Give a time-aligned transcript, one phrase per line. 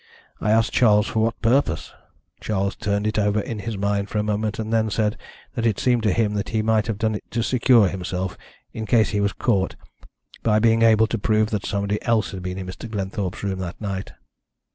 [0.39, 1.91] I asked Charles for what purpose?
[2.39, 5.15] Charles turned it over in his mind for a moment, and then said
[5.53, 8.35] that it seemed to him that he might have done it to secure himself,
[8.73, 9.75] in case he was caught,
[10.41, 12.89] by being able to prove that somebody else had been in Mr.
[12.89, 14.13] Glenthorpe's room that night.